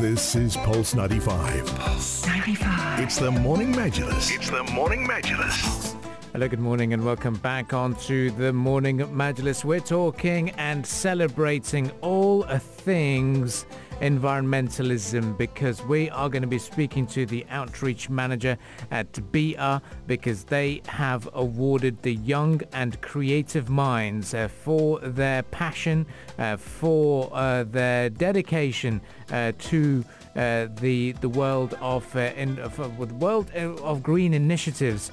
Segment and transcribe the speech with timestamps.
[0.00, 1.66] This is Pulse 95.
[1.76, 3.00] Pulse 95.
[3.00, 4.34] It's the Morning Majlis.
[4.34, 5.94] It's the Morning Majlis.
[6.32, 9.62] Hello, good morning, and welcome back onto the Morning Majlis.
[9.62, 13.66] We're talking and celebrating all things
[14.00, 18.56] environmentalism because we are going to be speaking to the outreach manager
[18.90, 26.06] at Bee'ah because they have awarded the young and creative minds uh, for their passion,
[26.38, 29.00] uh, for uh, their dedication
[29.30, 30.04] uh, to
[30.36, 32.56] uh, the the world of uh, in,
[32.96, 35.12] with world of green initiatives.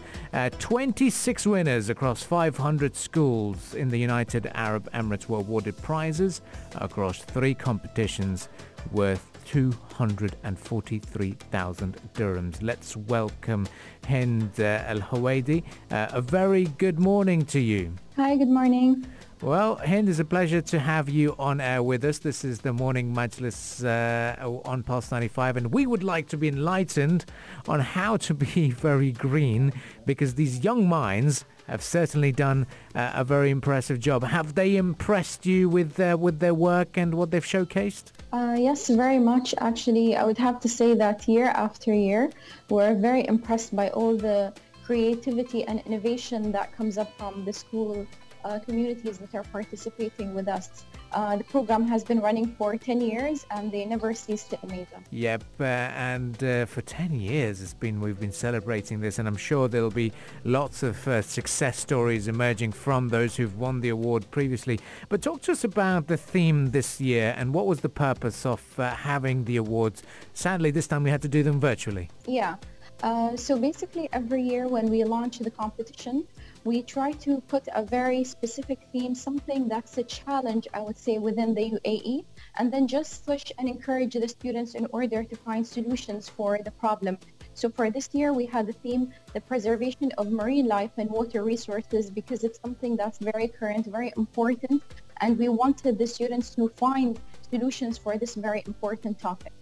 [0.60, 6.42] 26 winners across 500 schools in the United Arab Emirates were awarded prizes
[6.76, 8.48] across three competitions
[8.92, 12.62] worth 243,000 dirhams.
[12.62, 13.68] Let's welcome
[14.08, 15.64] Hind uh, Al Huwaidi.
[15.90, 17.96] Uh, a very good morning to you.
[18.18, 19.08] Hi, good morning.
[19.42, 22.18] Well, Hind, it's a pleasure to have you on air with us.
[22.18, 26.48] This is the morning Majlis uh, on Pulse 95, and we would like to be
[26.48, 27.26] enlightened
[27.68, 29.72] on how to be very green
[30.06, 34.24] because these young minds have certainly done uh, a very impressive job.
[34.24, 38.12] Have they impressed you with uh, with their work and what they've showcased?
[38.34, 39.54] Uh, yes, very much.
[39.60, 42.30] Actually, I would have to say that year after year,
[42.70, 44.54] we're very impressed by all the
[44.86, 48.08] creativity and innovation that comes up from the school
[48.46, 50.86] uh, communities that are participating with us.
[51.18, 54.86] Uh, the program has been running for 10 years and they never cease to amaze
[54.96, 55.02] us.
[55.10, 59.36] Yep, uh, and uh, for 10 years it's been we've been celebrating this and I'm
[59.36, 64.30] sure there'll be lots of uh, success stories emerging from those who've won the award
[64.30, 64.80] previously.
[65.10, 68.62] But talk to us about the theme this year and what was the purpose of
[68.80, 70.04] uh, having the awards.
[70.36, 72.12] Sadly, this time we had to do them virtually.
[72.28, 72.58] Yeah.
[73.02, 76.28] Uh, so basically every year when we launch the competition,
[76.68, 81.18] we try to put a very specific theme, something that's a challenge, I would say,
[81.18, 82.26] within the UAE,
[82.58, 86.72] and then just push and encourage the students in order to find solutions for the
[86.72, 87.20] problem.
[87.54, 91.42] So for this year, we had the theme, the preservation of marine life and water
[91.42, 94.84] resources, because it's something that's very current, very important,
[95.22, 97.18] and we wanted the students to find
[97.50, 99.54] solutions for this very important topic.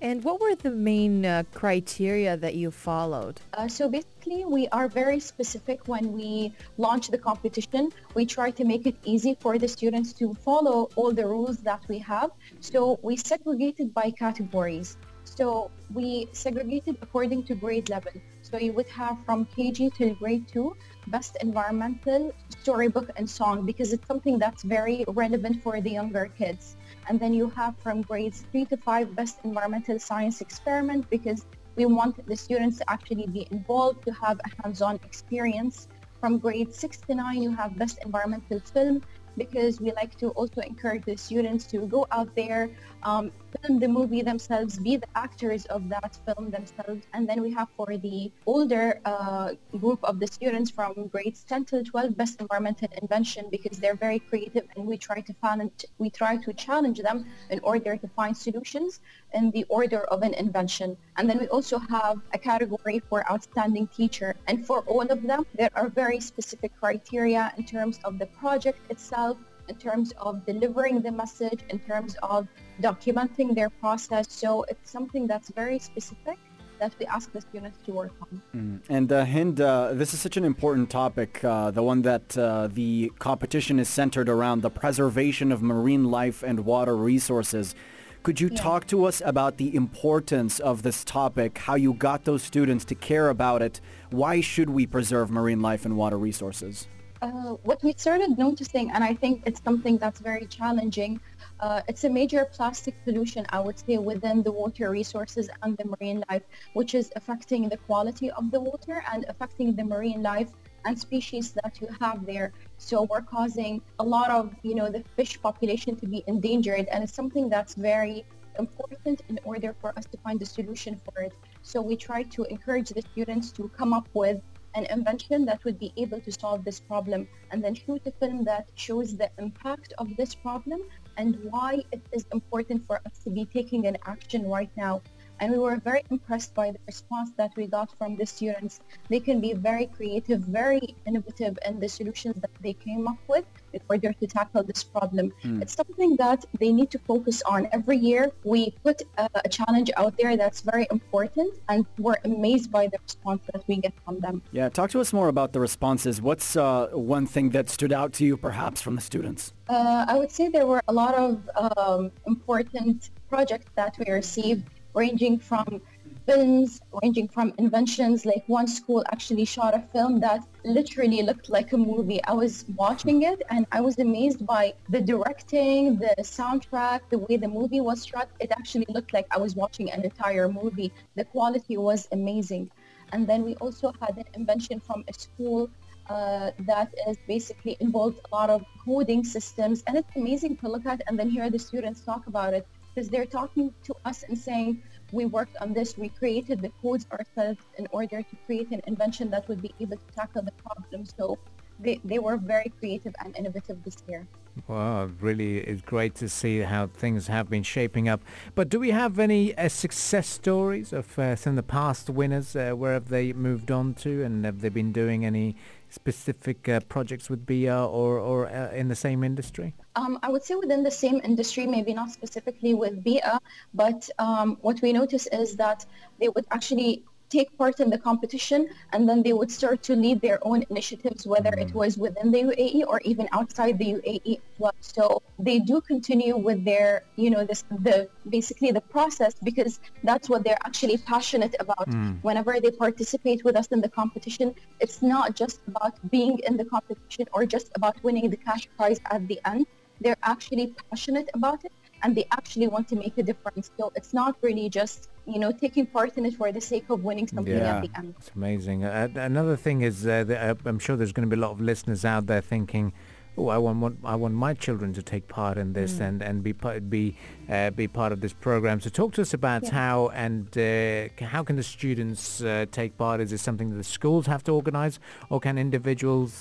[0.00, 3.40] And what were the main uh, criteria that you followed?
[3.54, 7.90] Uh, so basically, we are very specific when we launch the competition.
[8.14, 11.82] We try to make it easy for the students to follow all the rules that
[11.88, 12.30] we have.
[12.60, 14.98] So we segregated by categories.
[15.24, 18.12] So we segregated according to grade level.
[18.42, 20.76] So you would have from KG to grade 2,
[21.08, 26.76] best environmental, storybook, and song because it's something that's very relevant for the younger kids.
[27.08, 31.46] And then you have from grades three to five best environmental science experiment because
[31.76, 35.88] we want the students to actually be involved to have a hands-on experience.
[36.20, 39.02] From grade six to nine, you have best environmental film
[39.36, 42.70] because we like to also encourage the students to go out there,
[43.02, 43.30] um,
[43.62, 47.06] film the movie themselves, be the actors of that film themselves.
[47.12, 51.64] And then we have for the older uh, group of the students from grades 10
[51.66, 56.10] to 12, best environmental invention because they're very creative and we try to find, we
[56.10, 59.00] try to challenge them in order to find solutions
[59.34, 60.96] in the order of an invention.
[61.16, 64.34] And then we also have a category for outstanding teacher.
[64.46, 68.78] And for all of them, there are very specific criteria in terms of the project
[68.90, 69.25] itself,
[69.68, 72.46] in terms of delivering the message, in terms of
[72.80, 74.26] documenting their process.
[74.32, 76.38] So it's something that's very specific
[76.78, 78.42] that we ask the students to work on.
[78.54, 78.80] Mm.
[78.88, 82.68] And uh, Hind, uh, this is such an important topic, uh, the one that uh,
[82.70, 87.74] the competition is centered around, the preservation of marine life and water resources.
[88.22, 88.60] Could you yeah.
[88.60, 92.94] talk to us about the importance of this topic, how you got those students to
[92.94, 93.80] care about it?
[94.10, 96.88] Why should we preserve marine life and water resources?
[97.22, 101.18] Uh, what we started noticing, and I think it's something that's very challenging,
[101.60, 105.86] uh, it's a major plastic pollution, I would say, within the water resources and the
[105.98, 106.42] marine life,
[106.74, 110.50] which is affecting the quality of the water and affecting the marine life
[110.84, 112.52] and species that you have there.
[112.76, 117.02] So we're causing a lot of, you know, the fish population to be endangered and
[117.02, 118.26] it's something that's very
[118.58, 121.32] important in order for us to find a solution for it.
[121.62, 124.40] So we try to encourage the students to come up with
[124.76, 127.26] an invention that would be able to solve this problem.
[127.50, 130.82] And then shoot a film that shows the impact of this problem
[131.16, 135.02] and why it is important for us to be taking an action right now.
[135.40, 138.80] And we were very impressed by the response that we got from the students.
[139.08, 143.44] They can be very creative, very innovative in the solutions that they came up with
[143.76, 145.32] in order to tackle this problem.
[145.44, 145.62] Mm.
[145.62, 147.68] It's something that they need to focus on.
[147.72, 152.70] Every year, we put a, a, challenge out there that's very important, and we're amazed
[152.70, 154.42] by the response that we get from them.
[154.52, 156.20] Yeah, talk to us more about the responses.
[156.20, 159.52] What's uh, one thing that stood out to you, perhaps, from the students?
[159.68, 164.64] Uh, I would say there were a lot of um, important projects that we received,
[164.94, 165.80] ranging from
[166.26, 168.26] films, ranging from inventions.
[168.26, 172.22] Like one school actually shot a film that literally looked like a movie.
[172.24, 177.36] I was watching it and I was amazed by the directing, the soundtrack, the way
[177.36, 178.28] the movie was shot.
[178.40, 180.92] It actually looked like I was watching an entire movie.
[181.14, 182.70] The quality was amazing.
[183.12, 185.70] And then we also had an invention from a school
[186.08, 190.86] uh, that is basically involved a lot of coding systems and it's amazing to look
[190.86, 194.38] at and then hear the students talk about it because they're talking to us and
[194.38, 198.80] saying we worked on this we created the codes ourselves in order to create an
[198.86, 201.38] invention that would be able to tackle the problem so
[201.78, 204.26] they, they were very creative and innovative this year
[204.68, 208.22] Wow, really it's great to see how things have been shaping up.
[208.54, 212.56] But do we have any uh, success stories of uh, some of the past winners?
[212.56, 215.56] Uh, where have they moved on to and have they been doing any
[215.90, 219.74] specific uh, projects with Bee'ah or, or uh, in the same industry?
[219.94, 223.38] Um, I would say within the same industry, maybe not specifically with Bee'ah,
[223.74, 225.86] but um, what we notice is that
[226.20, 230.20] they would actually take part in the competition and then they would start to lead
[230.20, 234.40] their own initiatives whether it was within the UAE or even outside the UAE
[234.80, 240.28] so they do continue with their you know this the basically the process because that's
[240.28, 241.86] what they're actually passionate about.
[241.86, 242.18] Mm.
[242.22, 246.64] whenever they participate with us in the competition it's not just about being in the
[246.64, 249.66] competition or just about winning the cash prize at the end.
[250.00, 254.12] They're actually passionate about it and they actually want to make a difference so it's
[254.12, 257.56] not really just you know taking part in it for the sake of winning something
[257.56, 257.76] Yeah.
[257.76, 258.84] at the end It's amazing.
[258.84, 261.60] Uh, another thing is uh, uh, I'm sure there's going to be a lot of
[261.60, 262.92] listeners out there thinking,
[263.38, 266.42] oh, I want, want I want my children to take part in this and and
[266.48, 267.04] be part be
[267.50, 268.76] uh, be part of this program.
[268.84, 269.72] So talk to us about Yeah.
[269.82, 273.20] how and uh, how can the students uh, take part?
[273.24, 274.96] Is this something that the schools have to organise,
[275.30, 276.32] or can individuals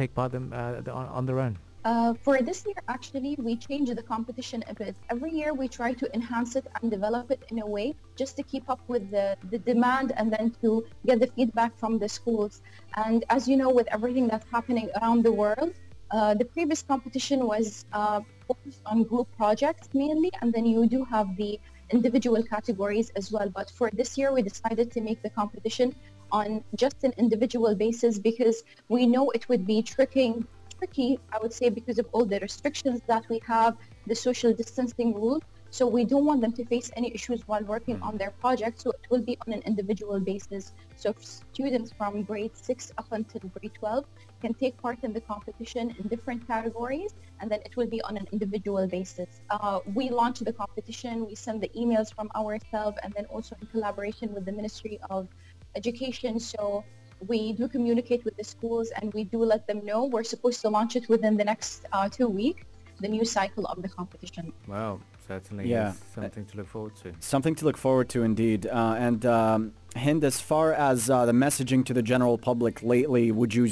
[0.00, 1.54] take part them uh, on, on their own?
[1.84, 4.94] Uh, for this year, actually, we changed the competition a bit.
[5.10, 8.44] Every year, we try to enhance it and develop it in a way just to
[8.44, 12.62] keep up with the, the demand and then to get the feedback from the schools.
[12.94, 15.74] And as you know, with everything that's happening around the world,
[16.12, 21.04] uh, the previous competition was uh, focused on group projects mainly, and then you do
[21.04, 21.58] have the
[21.90, 23.48] individual categories as well.
[23.48, 25.96] But for this year, we decided to make the competition
[26.30, 30.46] on just an individual basis because we know it would be tricking
[30.82, 33.76] tricky, I would say, because of all the restrictions that we have,
[34.08, 35.42] the social distancing rules.
[35.70, 38.80] So we don't want them to face any issues while working on their project.
[38.82, 40.72] So it will be on an individual basis.
[40.96, 44.04] So students from grade 6 up until grade 12
[44.42, 48.16] can take part in the competition in different categories, and then it will be on
[48.16, 49.40] an individual basis.
[49.50, 53.66] Uh, we launch the competition, we send the emails from ourselves, and then also in
[53.68, 55.28] collaboration with the Ministry of
[55.76, 56.38] Education.
[56.40, 56.84] So
[57.28, 60.68] we do communicate with the schools and we do let them know we're supposed to
[60.68, 62.64] launch it within the next uh, two weeks,
[63.00, 64.52] the new cycle of the competition.
[64.66, 65.90] Well, certainly Yeah.
[65.92, 67.12] is something to look forward to.
[67.20, 68.66] Something to look forward to indeed.
[68.66, 73.30] Uh, and um, Hind, as far as uh, the messaging to the general public lately,
[73.30, 73.64] would you,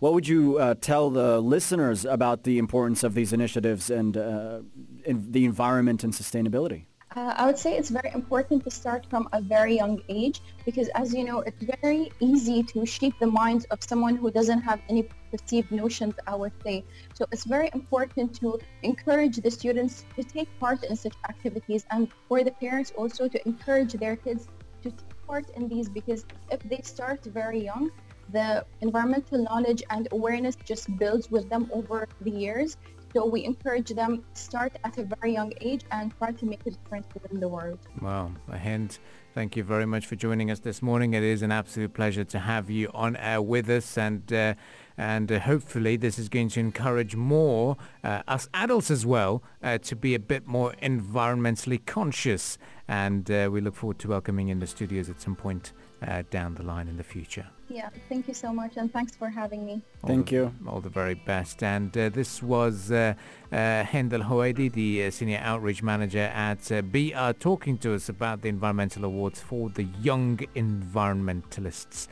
[0.00, 4.60] what would you uh, tell the listeners about the importance of these initiatives and uh,
[5.04, 6.86] in the environment and sustainability?
[7.16, 10.88] Uh, I would say it's very important to start from a very young age because
[10.94, 14.80] as you know, it's very easy to shape the minds of someone who doesn't have
[14.90, 16.84] any perceived notions, I would say.
[17.14, 22.08] So it's very important to encourage the students to take part in such activities and
[22.28, 24.48] for the parents also to encourage their kids
[24.82, 27.90] to take part in these because if they start very young,
[28.30, 32.76] the environmental knowledge and awareness just builds with them over the years.
[33.14, 36.60] So we encourage them to start at a very young age and try to make
[36.66, 37.78] a difference within the world.
[38.02, 38.98] Wow, Hind,
[39.34, 41.14] thank you very much for joining us this morning.
[41.14, 44.54] It is an absolute pleasure to have you on air with us and uh,
[44.98, 49.78] and uh, hopefully this is going to encourage more uh, us adults as well uh,
[49.78, 54.58] to be a bit more environmentally conscious and uh, we look forward to welcoming in
[54.58, 55.72] the studios at some point
[56.06, 57.46] uh, down the line in the future.
[57.68, 59.82] Yeah, thank you so much and thanks for having me.
[60.02, 60.54] All Thank the- you.
[60.66, 61.62] All the very best.
[61.62, 63.14] And uh, this was uh,
[63.52, 68.08] uh, Hind Al Huwaidi, the uh, Senior Outreach Manager at uh, Bee'ah, talking to us
[68.08, 72.08] about the Environmental Awards for the Young Environmentalists.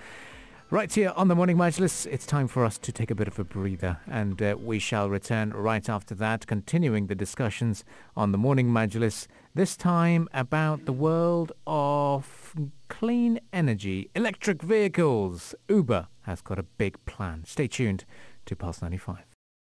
[0.68, 3.38] Right here on the Morning Majlis, it's time for us to take a bit of
[3.38, 7.84] a breather and uh, we shall return right after that, continuing the discussions
[8.16, 12.52] on the Morning Majlis, this time about the world of
[12.88, 15.54] clean energy, electric vehicles.
[15.68, 17.44] Uber has got a big plan.
[17.46, 18.04] Stay tuned
[18.46, 19.35] to Pulse 95.